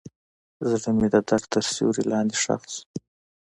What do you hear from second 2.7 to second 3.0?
شو.